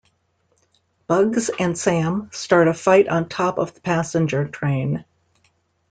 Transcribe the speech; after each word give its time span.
Bugs 1.05 1.51
and 1.59 1.77
Sam 1.77 2.31
start 2.33 2.67
a 2.67 2.73
fight 2.73 3.07
on 3.07 3.29
top 3.29 3.59
of 3.59 3.75
the 3.75 3.81
passenger 3.81 4.47
train. 4.47 5.05